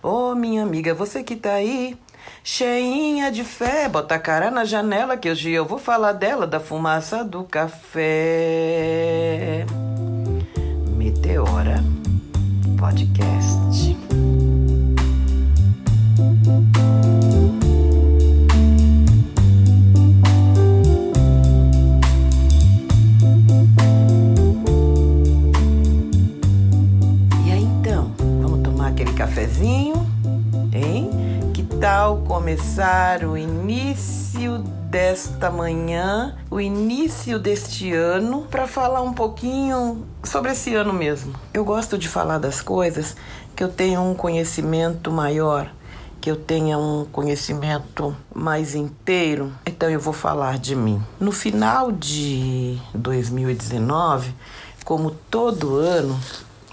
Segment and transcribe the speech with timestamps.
[0.00, 1.98] Ô oh, minha amiga, você que tá aí,
[2.44, 6.60] cheinha de fé, bota a cara na janela que hoje eu vou falar dela, da
[6.60, 8.06] fumaça do café.
[10.96, 11.82] Meteora
[12.78, 13.97] Podcast.
[32.08, 40.52] Tal começar o início desta manhã, o início deste ano, para falar um pouquinho sobre
[40.52, 41.34] esse ano mesmo?
[41.52, 43.14] Eu gosto de falar das coisas
[43.54, 45.70] que eu tenho um conhecimento maior,
[46.18, 51.02] que eu tenha um conhecimento mais inteiro, então eu vou falar de mim.
[51.20, 54.34] No final de 2019,
[54.82, 56.18] como todo ano,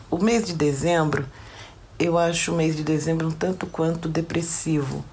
[0.10, 1.26] o mês de dezembro
[1.98, 5.04] eu acho o mês de dezembro um tanto quanto depressivo.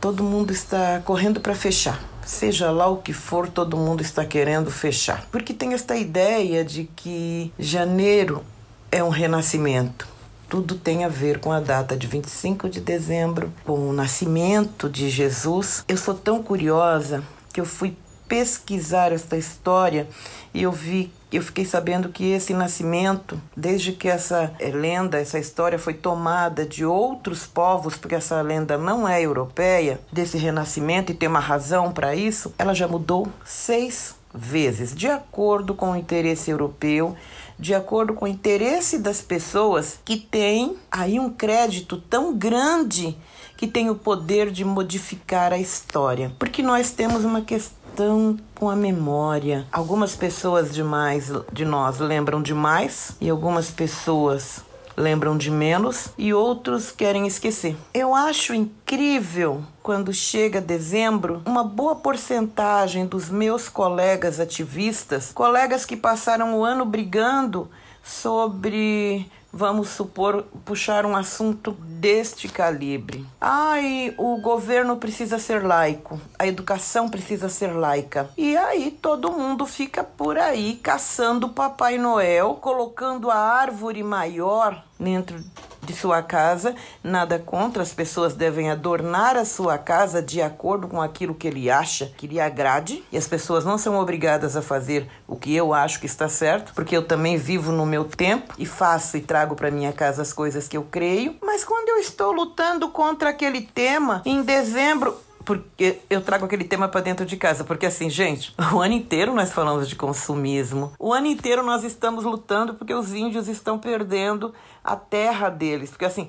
[0.00, 2.02] Todo mundo está correndo para fechar.
[2.24, 5.26] Seja lá o que for, todo mundo está querendo fechar.
[5.30, 8.42] Porque tem esta ideia de que janeiro
[8.90, 10.08] é um renascimento.
[10.48, 15.10] Tudo tem a ver com a data de 25 de dezembro, com o nascimento de
[15.10, 15.84] Jesus.
[15.86, 17.94] Eu sou tão curiosa que eu fui
[18.30, 20.08] pesquisar esta história
[20.54, 25.38] e eu vi eu fiquei sabendo que esse nascimento, desde que essa eh, lenda, essa
[25.38, 31.14] história foi tomada de outros povos, porque essa lenda não é europeia, desse renascimento e
[31.14, 36.50] tem uma razão para isso, ela já mudou seis vezes, de acordo com o interesse
[36.50, 37.16] europeu,
[37.56, 43.16] de acordo com o interesse das pessoas que têm aí um crédito tão grande
[43.56, 46.32] que tem o poder de modificar a história.
[46.38, 49.66] Porque nós temos uma questão estão com a memória.
[49.72, 54.62] Algumas pessoas demais de nós lembram demais e algumas pessoas
[54.96, 57.76] lembram de menos e outros querem esquecer.
[57.92, 65.96] Eu acho incrível quando chega dezembro, uma boa porcentagem dos meus colegas ativistas, colegas que
[65.96, 67.68] passaram o ano brigando
[68.02, 73.26] sobre vamos supor, puxar um assunto deste calibre.
[73.40, 78.30] Ai, o governo precisa ser laico, a educação precisa ser laica.
[78.36, 85.42] E aí todo mundo fica por aí caçando Papai Noel, colocando a árvore maior dentro
[85.82, 91.00] de sua casa, nada contra, as pessoas devem adornar a sua casa de acordo com
[91.00, 95.08] aquilo que ele acha que lhe agrade, e as pessoas não são obrigadas a fazer
[95.26, 98.66] o que eu acho que está certo, porque eu também vivo no meu tempo e
[98.66, 102.30] faço e trago para minha casa as coisas que eu creio, mas quando eu estou
[102.30, 107.64] lutando contra aquele tema em dezembro, porque eu trago aquele tema para dentro de casa,
[107.64, 110.92] porque assim, gente, o ano inteiro nós falamos de consumismo.
[110.98, 114.52] O ano inteiro nós estamos lutando porque os índios estão perdendo
[114.84, 116.28] a terra deles, porque assim,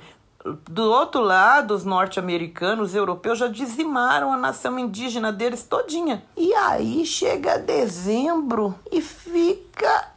[0.70, 6.24] do outro lado, os norte-americanos, os europeus já dizimaram a nação indígena deles todinha.
[6.38, 10.11] E aí chega dezembro e fica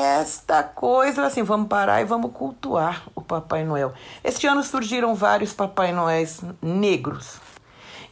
[0.00, 3.92] esta coisa assim, vamos parar e vamos cultuar o Papai Noel.
[4.24, 7.38] Este ano surgiram vários Papai Noéis negros.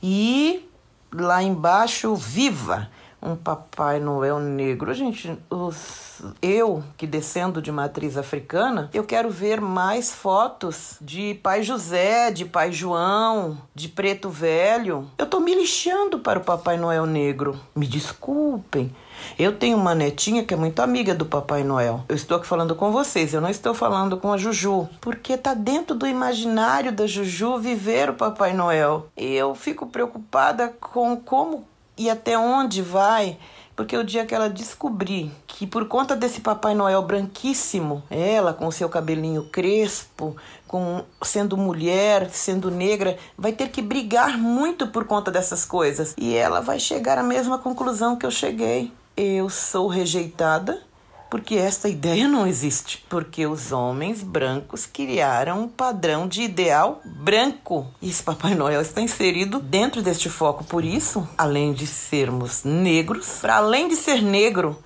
[0.03, 0.69] E
[1.13, 4.93] lá embaixo, viva um Papai Noel negro.
[4.95, 11.63] Gente, os, eu que descendo de matriz africana, eu quero ver mais fotos de Pai
[11.63, 15.09] José, de Pai João, de Preto Velho.
[15.19, 17.59] Eu tô me lixando para o Papai Noel negro.
[17.75, 18.95] Me desculpem.
[19.39, 22.05] Eu tenho uma netinha que é muito amiga do Papai Noel.
[22.09, 25.55] Eu estou aqui falando com vocês, eu não estou falando com a Juju, porque tá
[25.55, 29.09] dentro do imaginário da Juju viver o Papai Noel.
[29.17, 31.67] E eu fico preocupada com como
[31.99, 33.39] e até onde vai
[33.79, 38.69] porque o dia que ela descobrir que por conta desse Papai Noel branquíssimo, ela com
[38.73, 45.31] seu cabelinho crespo, com sendo mulher, sendo negra, vai ter que brigar muito por conta
[45.31, 46.13] dessas coisas.
[46.19, 50.81] E ela vai chegar à mesma conclusão que eu cheguei eu sou rejeitada
[51.31, 53.05] porque esta ideia não existe.
[53.09, 57.87] Porque os homens brancos criaram um padrão de ideal branco.
[58.01, 60.65] E esse Papai Noel está inserido dentro deste foco.
[60.65, 64.79] Por isso, além de sermos negros, para além de ser negro,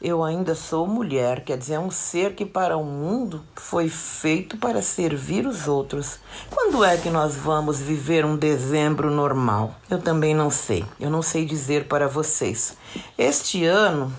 [0.00, 4.56] eu ainda sou mulher, quer dizer, é um ser que para o mundo foi feito
[4.56, 6.18] para servir os outros.
[6.48, 9.74] Quando é que nós vamos viver um dezembro normal?
[9.90, 10.86] Eu também não sei.
[10.98, 12.78] Eu não sei dizer para vocês.
[13.18, 14.10] Este ano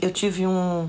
[0.00, 0.88] eu tive um,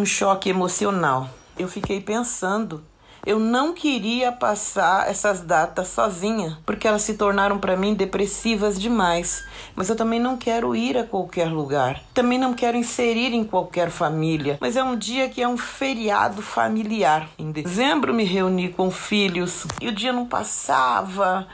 [0.00, 1.28] um choque emocional.
[1.58, 2.82] Eu fiquei pensando
[3.26, 9.44] Eu não queria passar essas datas sozinha, porque elas se tornaram para mim depressivas demais.
[9.76, 12.02] Mas eu também não quero ir a qualquer lugar.
[12.14, 14.56] Também não quero inserir em qualquer família.
[14.58, 17.28] Mas é um dia que é um feriado familiar.
[17.38, 21.46] Em dezembro me reuni com filhos e o dia não passava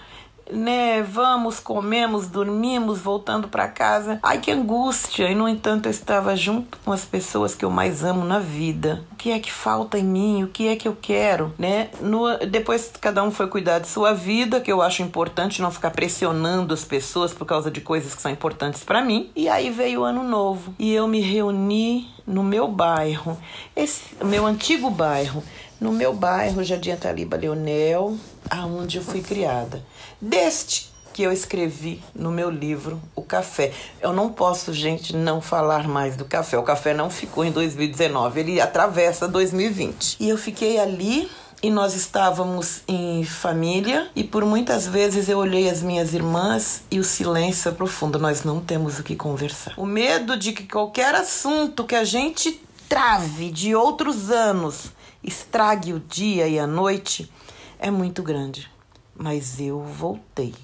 [0.51, 1.03] né?
[1.03, 4.19] Vamos, comemos, dormimos, voltando para casa.
[4.23, 5.31] Ai, que angústia!
[5.31, 9.05] E no entanto, eu estava junto com as pessoas que eu mais amo na vida.
[9.13, 10.43] O que é que falta em mim?
[10.45, 11.89] O que é que eu quero, né?
[12.01, 15.91] No, depois cada um foi cuidar de sua vida, que eu acho importante não ficar
[15.91, 19.31] pressionando as pessoas por causa de coisas que são importantes para mim.
[19.35, 23.39] E aí veio o ano novo e eu me reuni no meu bairro,
[23.75, 25.43] esse meu antigo bairro,
[25.81, 28.17] no meu bairro Jardim Taliba Leonel,
[28.51, 29.85] aonde eu fui criada.
[30.21, 33.73] Deste que eu escrevi no meu livro O Café.
[34.03, 36.59] Eu não posso, gente, não falar mais do café.
[36.59, 40.19] O café não ficou em 2019, ele atravessa 2020.
[40.21, 41.31] E eu fiquei ali
[41.63, 46.99] e nós estávamos em família e por muitas vezes eu olhei as minhas irmãs e
[46.99, 49.73] o silêncio é profundo, nós não temos o que conversar.
[49.79, 54.93] O medo de que qualquer assunto que a gente trave de outros anos
[55.25, 57.31] estrague o dia e a noite
[57.79, 58.76] é muito grande.
[59.19, 60.55] Mas eu voltei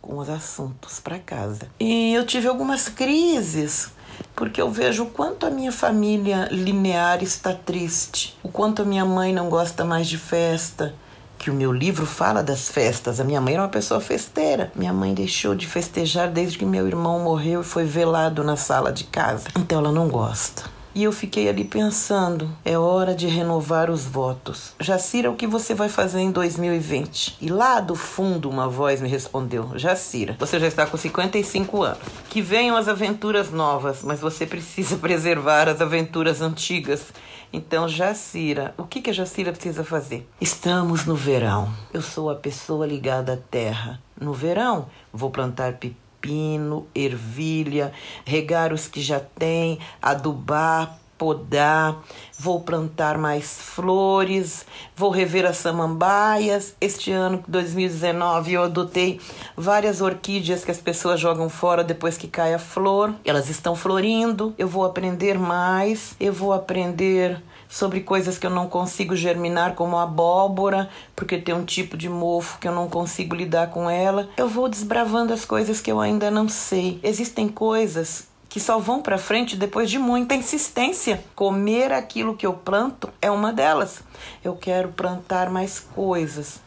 [0.00, 1.68] com os assuntos para casa.
[1.78, 3.90] E eu tive algumas crises,
[4.34, 9.04] porque eu vejo o quanto a minha família linear está triste, o quanto a minha
[9.04, 10.94] mãe não gosta mais de festa,
[11.38, 13.18] que o meu livro fala das festas.
[13.18, 14.70] A minha mãe era uma pessoa festeira.
[14.74, 18.92] Minha mãe deixou de festejar desde que meu irmão morreu e foi velado na sala
[18.92, 19.48] de casa.
[19.58, 20.64] Então ela não gosta.
[20.92, 24.74] E eu fiquei ali pensando, é hora de renovar os votos.
[24.80, 27.36] Jacira, o que você vai fazer em 2020?
[27.40, 32.00] E lá do fundo uma voz me respondeu: Jacira, você já está com 55 anos.
[32.28, 37.12] Que venham as aventuras novas, mas você precisa preservar as aventuras antigas.
[37.52, 40.28] Então, Jacira, o que, que a Jacira precisa fazer?
[40.40, 41.72] Estamos no verão.
[41.92, 44.00] Eu sou a pessoa ligada à terra.
[44.20, 47.92] No verão, vou plantar pepino pepino, ervilha,
[48.24, 52.02] regar os que já tem, adubar, podar,
[52.38, 54.64] vou plantar mais flores,
[54.96, 56.74] vou rever as samambaias.
[56.80, 59.20] Este ano, 2019, eu adotei
[59.54, 63.14] várias orquídeas que as pessoas jogam fora depois que cai a flor.
[63.22, 64.54] Elas estão florindo.
[64.56, 69.96] Eu vou aprender mais, eu vou aprender sobre coisas que eu não consigo germinar, como
[69.96, 74.28] abóbora, porque tem um tipo de mofo que eu não consigo lidar com ela.
[74.36, 76.98] Eu vou desbravando as coisas que eu ainda não sei.
[77.02, 81.22] Existem coisas que só vão para frente depois de muita insistência.
[81.36, 84.00] Comer aquilo que eu planto é uma delas.
[84.42, 86.60] Eu quero plantar mais coisas.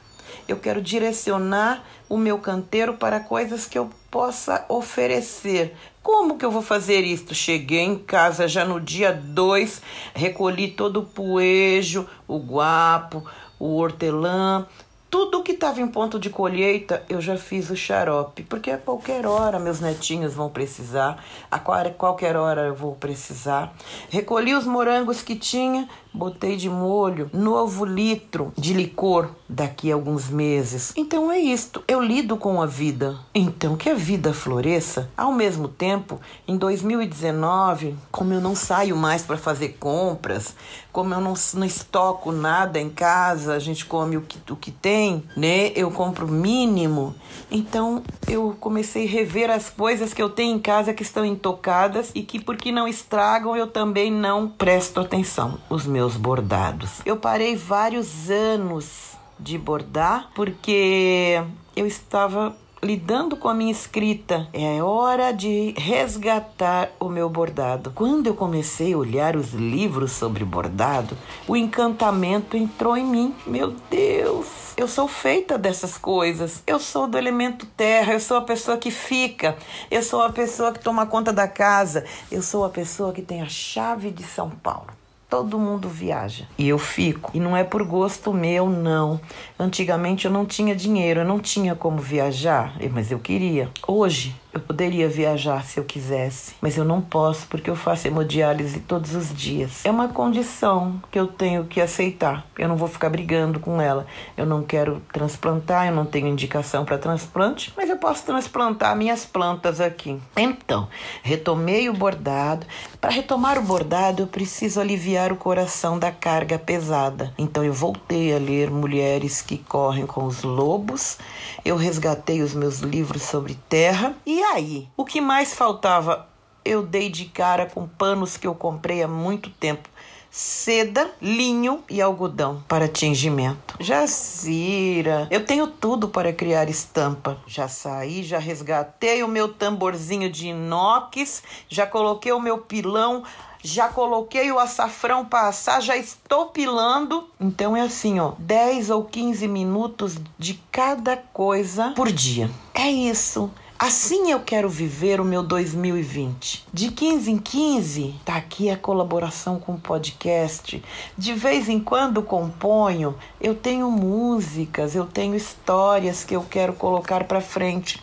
[0.47, 6.51] Eu quero direcionar o meu canteiro para coisas que eu possa oferecer como que eu
[6.51, 7.33] vou fazer isto?
[7.33, 9.81] Cheguei em casa já no dia 2,
[10.13, 13.23] recolhi todo o poejo, o guapo,
[13.57, 14.67] o hortelã,
[15.13, 19.27] tudo que estava em ponto de colheita, eu já fiz o xarope, porque a qualquer
[19.27, 23.75] hora meus netinhos vão precisar, a qualquer hora eu vou precisar.
[24.09, 30.29] Recolhi os morangos que tinha, botei de molho, novo litro de licor daqui a alguns
[30.29, 30.93] meses.
[30.95, 33.15] Então é isto, eu lido com a vida.
[33.35, 35.11] Então que a vida floresça.
[35.15, 40.55] Ao mesmo tempo, em 2019, como eu não saio mais para fazer compras,
[40.91, 44.71] como eu não, não estoco nada em casa, a gente come o que, o que
[44.71, 45.02] tem,
[45.35, 45.71] né?
[45.75, 47.15] Eu compro mínimo.
[47.51, 52.11] Então eu comecei a rever as coisas que eu tenho em casa que estão intocadas
[52.15, 55.57] e que, porque não estragam, eu também não presto atenção.
[55.69, 57.01] Os meus bordados.
[57.05, 61.41] Eu parei vários anos de bordar, porque
[61.75, 64.47] eu estava lidando com a minha escrita.
[64.53, 67.91] É hora de resgatar o meu bordado.
[67.95, 73.35] Quando eu comecei a olhar os livros sobre bordado, o encantamento entrou em mim.
[73.47, 74.73] Meu Deus!
[74.75, 76.61] Eu sou feita dessas coisas.
[76.65, 79.55] Eu sou do elemento terra, eu sou a pessoa que fica,
[79.89, 83.41] eu sou a pessoa que toma conta da casa, eu sou a pessoa que tem
[83.41, 85.02] a chave de São Paulo.
[85.33, 87.31] Todo mundo viaja e eu fico.
[87.33, 89.19] E não é por gosto meu, não.
[89.57, 93.67] Antigamente eu não tinha dinheiro, eu não tinha como viajar, mas eu queria.
[93.87, 98.79] Hoje eu poderia viajar se eu quisesse, mas eu não posso porque eu faço hemodiálise
[98.81, 99.83] todos os dias.
[99.83, 102.45] É uma condição que eu tenho que aceitar.
[102.57, 104.05] Eu não vou ficar brigando com ela.
[104.37, 109.25] Eu não quero transplantar, eu não tenho indicação para transplante, mas eu posso transplantar minhas
[109.25, 110.19] plantas aqui.
[110.37, 110.87] Então,
[111.23, 112.67] retomei o bordado.
[113.01, 117.33] Para retomar o bordado, eu preciso aliviar o coração da carga pesada.
[117.37, 121.17] Então, eu voltei a ler Mulheres que Correm com os Lobos.
[121.65, 124.87] Eu resgatei os meus livros sobre terra e aí?
[124.95, 126.27] O que mais faltava?
[126.65, 129.89] Eu dei de cara com panos que eu comprei há muito tempo,
[130.31, 133.75] seda, linho e algodão para tingimento.
[133.79, 137.37] Jacira, eu tenho tudo para criar estampa.
[137.45, 143.23] Já saí, já resgatei o meu tamborzinho de inox, já coloquei o meu pilão
[143.63, 147.29] já coloquei o açafrão para assar, já estou pilando.
[147.39, 152.51] Então é assim, ó, 10 ou 15 minutos de cada coisa por dia.
[152.73, 153.49] É isso.
[153.85, 156.67] Assim eu quero viver o meu 2020.
[156.71, 160.81] De 15 em 15, tá aqui a colaboração com o podcast.
[161.17, 167.25] De vez em quando componho, eu tenho músicas, eu tenho histórias que eu quero colocar
[167.25, 168.01] para frente.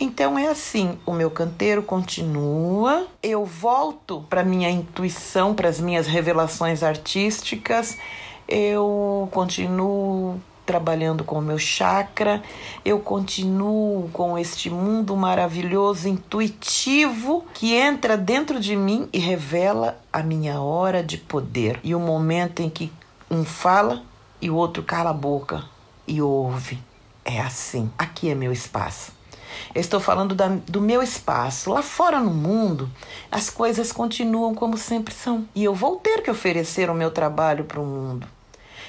[0.00, 6.08] Então é assim, o meu canteiro continua, eu volto para minha intuição, para as minhas
[6.08, 7.96] revelações artísticas,
[8.48, 12.42] eu continuo trabalhando com o meu chakra,
[12.84, 20.22] eu continuo com este mundo maravilhoso, intuitivo, que entra dentro de mim e revela a
[20.22, 22.92] minha hora de poder e o momento em que
[23.30, 24.02] um fala
[24.40, 25.64] e o outro cala a boca
[26.06, 26.78] e ouve.
[27.24, 27.90] É assim.
[27.96, 29.12] Aqui é meu espaço.
[29.74, 31.70] Eu estou falando da, do meu espaço.
[31.70, 32.90] Lá fora no mundo,
[33.30, 35.46] as coisas continuam como sempre são.
[35.54, 38.26] E eu vou ter que oferecer o meu trabalho para o mundo.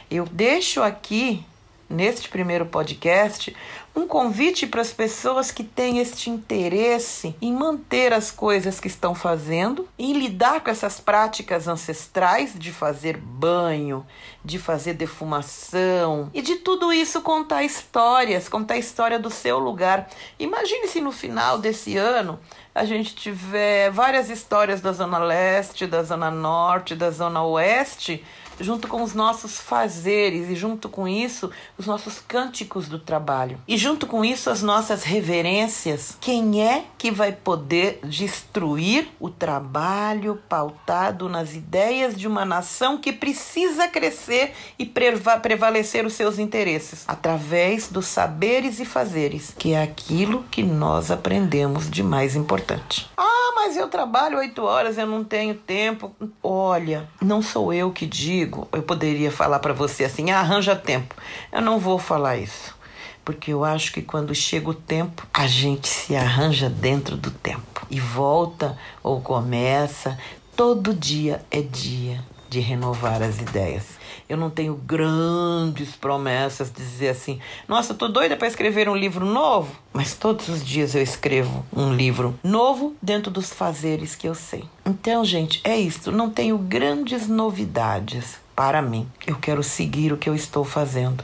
[0.09, 1.45] Eu deixo aqui
[1.89, 3.55] neste primeiro podcast,
[3.95, 9.13] um convite para as pessoas que têm este interesse em manter as coisas que estão
[9.13, 14.05] fazendo, em lidar com essas práticas ancestrais de fazer banho,
[14.43, 20.09] de fazer defumação e de tudo isso contar histórias, contar a história do seu lugar.
[20.39, 22.39] Imagine se no final desse ano
[22.73, 28.25] a gente tiver várias histórias da Zona Leste, da Zona Norte, da Zona Oeste
[28.59, 33.59] junto com os nossos fazeres e junto com isso os nossos cânticos do trabalho.
[33.67, 36.17] E junto com isso as nossas reverências.
[36.19, 43.11] Quem é que vai poder destruir o trabalho pautado nas ideias de uma nação que
[43.11, 50.43] precisa crescer e prevalecer os seus interesses através dos saberes e fazeres, que é aquilo
[50.49, 53.09] que nós aprendemos de mais importante.
[53.17, 56.15] Ah, mas eu trabalho oito horas, eu não tenho tempo.
[56.41, 60.75] Olha, não sou eu que digo digo, eu poderia falar para você assim: ah, arranja
[60.75, 61.15] tempo.
[61.51, 62.75] Eu não vou falar isso,
[63.23, 67.85] porque eu acho que quando chega o tempo, a gente se arranja dentro do tempo
[67.89, 70.17] e volta ou começa.
[70.55, 72.23] Todo dia é dia
[72.53, 73.83] de renovar as ideias.
[74.29, 79.25] Eu não tenho grandes promessas de dizer assim, nossa, tô doida para escrever um livro
[79.25, 84.35] novo, mas todos os dias eu escrevo um livro novo dentro dos fazeres que eu
[84.35, 84.63] sei.
[84.85, 86.11] Então, gente, é isso.
[86.11, 89.07] Não tenho grandes novidades para mim.
[89.25, 91.23] Eu quero seguir o que eu estou fazendo,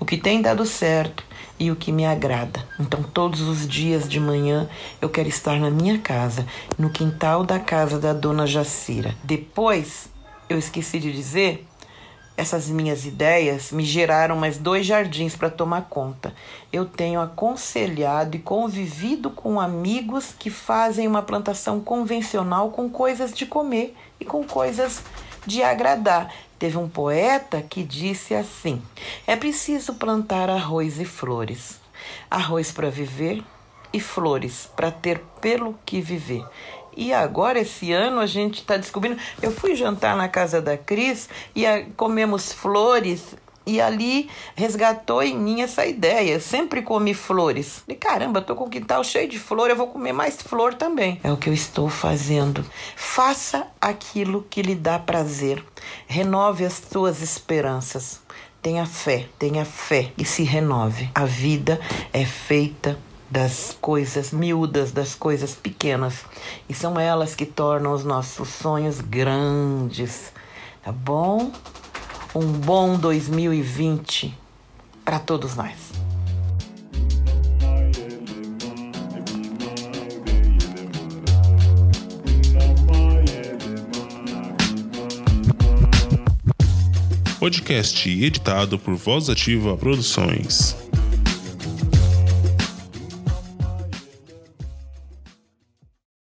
[0.00, 1.24] o que tem dado certo
[1.58, 2.66] e o que me agrada.
[2.80, 4.68] Então, todos os dias de manhã
[5.00, 6.44] eu quero estar na minha casa,
[6.76, 9.14] no quintal da casa da dona Jacira.
[9.22, 10.12] Depois,
[10.48, 11.66] eu esqueci de dizer,
[12.36, 16.34] essas minhas ideias me geraram mais dois jardins para tomar conta.
[16.72, 23.46] Eu tenho aconselhado e convivido com amigos que fazem uma plantação convencional com coisas de
[23.46, 25.02] comer e com coisas
[25.46, 26.34] de agradar.
[26.58, 28.82] Teve um poeta que disse assim:
[29.26, 31.78] é preciso plantar arroz e flores.
[32.28, 33.44] Arroz para viver
[33.92, 36.44] e flores para ter pelo que viver.
[36.96, 39.18] E agora, esse ano, a gente está descobrindo.
[39.42, 43.34] Eu fui jantar na casa da Cris e a, comemos flores
[43.66, 46.34] e ali resgatou em mim essa ideia.
[46.34, 47.82] Eu sempre comi flores.
[47.88, 51.20] E caramba, tô com o quintal cheio de flor, eu vou comer mais flor também.
[51.22, 52.64] É o que eu estou fazendo.
[52.96, 55.64] Faça aquilo que lhe dá prazer.
[56.06, 58.22] Renove as suas esperanças.
[58.60, 61.10] Tenha fé, tenha fé e se renove.
[61.14, 61.80] A vida
[62.12, 62.98] é feita
[63.34, 66.24] das coisas miúdas, das coisas pequenas.
[66.68, 70.32] E são elas que tornam os nossos sonhos grandes.
[70.84, 71.50] Tá bom?
[72.34, 74.36] um bom 2020
[75.04, 75.92] para todos nós.
[87.38, 90.83] Podcast editado por Voz Ativa Produções.